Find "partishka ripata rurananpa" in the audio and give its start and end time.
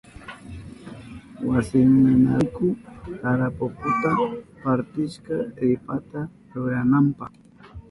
4.61-7.25